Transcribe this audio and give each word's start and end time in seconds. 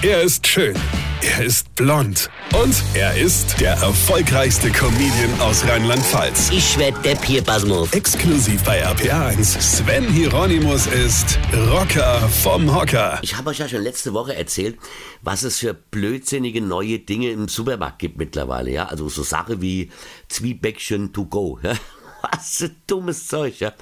Er 0.00 0.22
ist 0.22 0.46
schön. 0.46 0.76
Er 1.22 1.44
ist 1.44 1.74
blond. 1.74 2.30
Und 2.54 2.72
er 2.94 3.16
ist 3.16 3.60
der 3.60 3.72
erfolgreichste 3.72 4.70
Comedian 4.70 5.40
aus 5.40 5.66
Rheinland-Pfalz. 5.66 6.50
Ich 6.52 6.78
werd 6.78 7.04
der 7.04 7.16
Pierpasmus. 7.16 7.92
Exklusiv 7.92 8.62
bei 8.62 8.86
RPA1. 8.86 9.60
Sven 9.60 10.08
Hieronymus 10.08 10.86
ist 10.86 11.36
Rocker 11.72 12.20
vom 12.28 12.72
Hocker. 12.72 13.18
Ich 13.22 13.36
habe 13.36 13.50
euch 13.50 13.58
ja 13.58 13.68
schon 13.68 13.82
letzte 13.82 14.14
Woche 14.14 14.36
erzählt, 14.36 14.78
was 15.22 15.42
es 15.42 15.58
für 15.58 15.74
blödsinnige 15.74 16.60
neue 16.60 17.00
Dinge 17.00 17.30
im 17.30 17.48
Supermarkt 17.48 17.98
gibt 17.98 18.18
mittlerweile. 18.18 18.70
Ja, 18.70 18.84
also 18.84 19.08
so 19.08 19.24
Sache 19.24 19.60
wie 19.60 19.90
Zwiebäckchen 20.28 21.12
to 21.12 21.24
go. 21.24 21.58
Ja? 21.60 21.72
Was 22.22 22.58
für 22.58 22.70
dummes 22.86 23.26
Zeug. 23.28 23.60
Ja. 23.60 23.72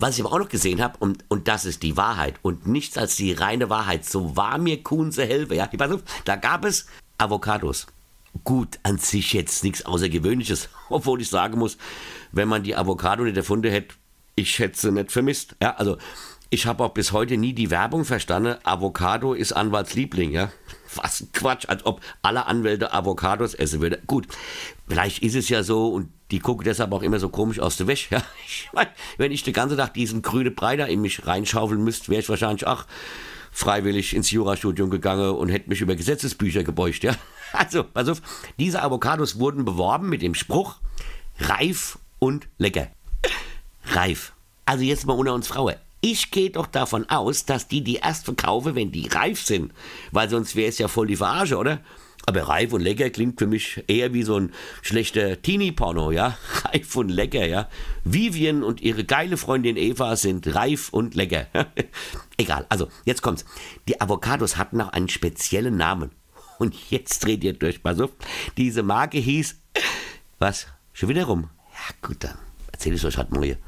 Was 0.00 0.16
ich 0.16 0.24
aber 0.24 0.32
auch 0.32 0.38
noch 0.38 0.48
gesehen 0.48 0.80
habe, 0.80 0.96
und, 1.00 1.24
und 1.26 1.48
das 1.48 1.64
ist 1.64 1.82
die 1.82 1.96
Wahrheit 1.96 2.36
und 2.42 2.68
nichts 2.68 2.96
als 2.96 3.16
die 3.16 3.32
reine 3.32 3.68
Wahrheit, 3.68 4.04
so 4.04 4.36
war 4.36 4.56
mir 4.56 4.82
Kunze 4.84 5.24
Helfe, 5.24 5.56
ja, 5.56 5.66
pass 5.66 5.90
auf, 5.90 6.02
da 6.24 6.36
gab 6.36 6.64
es 6.64 6.86
Avocados. 7.18 7.88
Gut, 8.44 8.78
an 8.84 8.98
sich 8.98 9.32
jetzt 9.32 9.64
nichts 9.64 9.84
Außergewöhnliches, 9.84 10.68
obwohl 10.88 11.20
ich 11.20 11.28
sagen 11.28 11.58
muss, 11.58 11.78
wenn 12.30 12.46
man 12.46 12.62
die 12.62 12.76
Avocado 12.76 13.24
nicht 13.24 13.36
erfunden 13.36 13.72
hätte, 13.72 13.96
ich 14.36 14.60
hätte 14.60 14.78
sie 14.78 14.92
nicht 14.92 15.10
vermisst. 15.10 15.56
Ja, 15.60 15.74
also 15.74 15.98
ich 16.50 16.66
habe 16.66 16.84
auch 16.84 16.94
bis 16.94 17.12
heute 17.12 17.36
nie 17.36 17.52
die 17.52 17.70
Werbung 17.70 18.04
verstanden, 18.04 18.56
Avocado 18.64 19.34
ist 19.34 19.52
Anwaltsliebling, 19.52 20.30
ja. 20.30 20.50
Was 20.94 21.20
ein 21.20 21.32
Quatsch, 21.32 21.68
als 21.68 21.84
ob 21.84 22.00
alle 22.22 22.46
Anwälte 22.46 22.92
Avocados 22.92 23.54
essen 23.54 23.80
würden. 23.82 24.00
Gut, 24.06 24.26
vielleicht 24.88 25.22
ist 25.22 25.34
es 25.34 25.50
ja 25.50 25.62
so 25.62 25.88
und 25.88 26.08
die 26.30 26.38
gucken 26.38 26.64
deshalb 26.64 26.92
auch 26.92 27.02
immer 27.02 27.20
so 27.20 27.28
komisch 27.28 27.60
aus 27.60 27.76
der 27.76 27.86
Wäsche. 27.86 28.14
Ja. 28.16 28.22
Ich 28.46 28.68
mein, 28.72 28.86
wenn 29.18 29.32
ich 29.32 29.42
den 29.42 29.52
ganzen 29.52 29.76
Tag 29.76 29.94
diesen 29.94 30.22
grünen 30.22 30.54
Breiter 30.54 30.88
in 30.88 31.02
mich 31.02 31.26
reinschaufeln 31.26 31.84
müsste, 31.84 32.08
wäre 32.08 32.20
ich 32.20 32.28
wahrscheinlich 32.28 32.66
auch 32.66 32.86
freiwillig 33.52 34.14
ins 34.14 34.30
Jurastudium 34.30 34.88
gegangen 34.88 35.30
und 35.32 35.50
hätte 35.50 35.68
mich 35.68 35.80
über 35.80 35.96
Gesetzesbücher 35.96 36.64
gebeugt. 36.64 37.02
Ja. 37.04 37.14
Also, 37.50 37.82
pass 37.82 38.06
auf, 38.10 38.20
diese 38.58 38.82
Avocados 38.82 39.38
wurden 39.38 39.64
beworben 39.64 40.10
mit 40.10 40.20
dem 40.20 40.34
Spruch 40.34 40.80
reif 41.38 41.98
und 42.18 42.46
lecker. 42.58 42.88
Reif. 43.86 44.34
Also 44.66 44.84
jetzt 44.84 45.06
mal 45.06 45.14
unter 45.14 45.32
uns 45.32 45.48
Frauen. 45.48 45.76
Ich 46.00 46.30
gehe 46.30 46.50
doch 46.50 46.66
davon 46.66 47.08
aus, 47.10 47.44
dass 47.44 47.66
die 47.66 47.82
die 47.82 47.96
erst 47.96 48.24
verkaufen, 48.24 48.74
wenn 48.74 48.92
die 48.92 49.08
reif 49.08 49.42
sind. 49.42 49.72
Weil 50.12 50.30
sonst 50.30 50.54
wäre 50.54 50.68
es 50.68 50.78
ja 50.78 50.88
voll 50.88 51.08
die 51.08 51.16
Verarsche, 51.16 51.56
oder? 51.56 51.80
Aber 52.26 52.42
reif 52.42 52.74
und 52.74 52.82
lecker 52.82 53.08
klingt 53.08 53.38
für 53.38 53.46
mich 53.46 53.82
eher 53.88 54.12
wie 54.12 54.22
so 54.22 54.38
ein 54.38 54.52
schlechter 54.82 55.40
Teenie-Porno, 55.40 56.12
ja? 56.12 56.36
Reif 56.64 56.94
und 56.94 57.08
lecker, 57.08 57.46
ja? 57.46 57.70
Vivian 58.04 58.62
und 58.62 58.82
ihre 58.82 59.04
geile 59.04 59.38
Freundin 59.38 59.78
Eva 59.78 60.14
sind 60.14 60.54
reif 60.54 60.90
und 60.90 61.14
lecker. 61.14 61.46
Egal, 62.36 62.66
also, 62.68 62.88
jetzt 63.06 63.22
kommt's. 63.22 63.46
Die 63.88 64.00
Avocados 64.00 64.58
hatten 64.58 64.80
auch 64.80 64.90
einen 64.90 65.08
speziellen 65.08 65.76
Namen. 65.76 66.10
Und 66.58 66.74
jetzt 66.90 67.24
dreht 67.24 67.44
ihr 67.44 67.52
durch, 67.52 67.84
pass 67.84 68.00
auf. 68.00 68.10
Diese 68.56 68.82
Marke 68.82 69.18
hieß, 69.18 69.56
was? 70.40 70.66
Schon 70.92 71.08
wieder 71.08 71.24
rum? 71.24 71.50
Ja, 71.72 71.94
gut, 72.06 72.24
dann 72.24 72.36
erzähl 72.72 72.94
ich 72.94 73.04
euch 73.04 73.16
halt 73.16 73.30
mal 73.30 73.44
hier. 73.44 73.58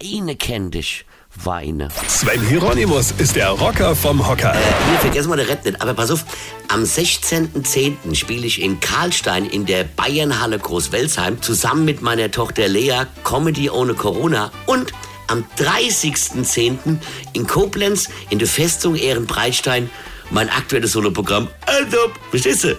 Weine 0.00 0.36
kenn 0.36 0.70
dich. 0.70 1.04
Weine. 1.36 1.88
Sven 2.06 2.40
Hieronymus 2.46 3.12
ist 3.18 3.34
der 3.34 3.50
Rocker 3.50 3.96
vom 3.96 4.26
Hocker. 4.26 4.52
Hier 4.52 4.98
vergessen 5.00 5.30
wir 5.30 5.36
der 5.36 5.48
Rett 5.48 5.64
nicht. 5.64 5.82
Aber 5.82 5.94
pass 5.94 6.10
auf, 6.12 6.24
am 6.68 6.84
16.10. 6.84 8.14
spiele 8.14 8.46
ich 8.46 8.62
in 8.62 8.78
Karlstein 8.78 9.44
in 9.44 9.66
der 9.66 9.82
Bayernhalle 9.82 10.58
Großwelsheim 10.60 11.42
zusammen 11.42 11.84
mit 11.84 12.02
meiner 12.02 12.30
Tochter 12.30 12.68
Lea 12.68 13.02
Comedy 13.24 13.68
ohne 13.68 13.94
Corona 13.94 14.52
und 14.66 14.92
am 15.26 15.44
30.10. 15.58 16.98
in 17.32 17.46
Koblenz 17.46 18.08
in 18.30 18.38
der 18.38 18.48
Festung 18.48 18.94
Ehrenbreitstein 18.94 19.90
mein 20.30 20.48
aktuelles 20.48 20.92
Soloprogramm. 20.92 21.48
Also, 21.66 21.98
verstehst 22.30 22.64
du? 22.64 22.76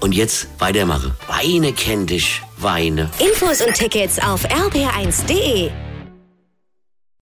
Und 0.00 0.12
jetzt 0.12 0.48
weitermachen. 0.58 1.12
Weine 1.26 1.72
kenn 1.72 2.06
dich, 2.06 2.42
Weine. 2.56 3.10
Infos 3.18 3.60
und 3.60 3.74
Tickets 3.74 4.18
auf 4.18 4.44
rb1.de. 4.46 5.70